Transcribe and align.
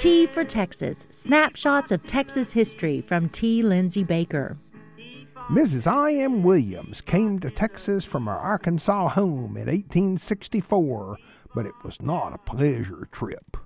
T 0.00 0.26
for 0.26 0.44
Texas 0.44 1.06
Snapshots 1.10 1.92
of 1.92 2.06
Texas 2.06 2.54
History 2.54 3.02
from 3.02 3.28
T. 3.28 3.62
Lindsay 3.62 4.02
Baker. 4.02 4.56
Mrs. 5.50 5.86
I. 5.86 6.14
M. 6.14 6.42
Williams 6.42 7.02
came 7.02 7.38
to 7.40 7.50
Texas 7.50 8.02
from 8.02 8.24
her 8.24 8.32
Arkansas 8.32 9.08
home 9.08 9.58
in 9.58 9.66
1864, 9.66 11.18
but 11.54 11.66
it 11.66 11.74
was 11.84 12.00
not 12.00 12.32
a 12.32 12.38
pleasure 12.38 13.08
trip. 13.12 13.58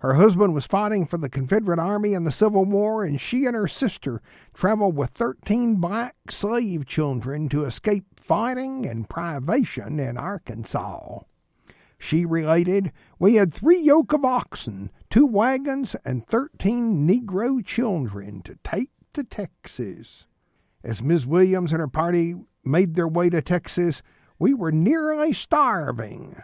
Her 0.00 0.14
husband 0.14 0.54
was 0.54 0.66
fighting 0.66 1.06
for 1.06 1.18
the 1.18 1.28
Confederate 1.28 1.78
Army 1.78 2.14
in 2.14 2.24
the 2.24 2.32
Civil 2.32 2.64
War, 2.64 3.04
and 3.04 3.20
she 3.20 3.44
and 3.44 3.54
her 3.54 3.68
sister 3.68 4.20
traveled 4.54 4.96
with 4.96 5.10
13 5.10 5.76
black 5.76 6.16
slave 6.30 6.84
children 6.86 7.48
to 7.50 7.64
escape 7.64 8.06
fighting 8.16 8.86
and 8.86 9.08
privation 9.08 10.00
in 10.00 10.16
Arkansas. 10.16 11.20
She 11.98 12.24
related, 12.24 12.92
We 13.18 13.36
had 13.36 13.52
three 13.52 13.80
yoke 13.80 14.12
of 14.12 14.24
oxen, 14.24 14.90
two 15.08 15.26
wagons, 15.26 15.96
and 16.04 16.26
thirteen 16.26 17.08
Negro 17.08 17.64
children 17.64 18.42
to 18.42 18.58
take 18.62 18.90
to 19.14 19.24
Texas. 19.24 20.26
As 20.84 21.02
Miss 21.02 21.24
Williams 21.24 21.72
and 21.72 21.80
her 21.80 21.88
party 21.88 22.34
made 22.64 22.94
their 22.94 23.08
way 23.08 23.30
to 23.30 23.40
Texas, 23.40 24.02
we 24.38 24.52
were 24.52 24.72
nearly 24.72 25.32
starving. 25.32 26.42